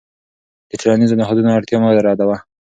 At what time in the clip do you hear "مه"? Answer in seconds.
1.81-1.89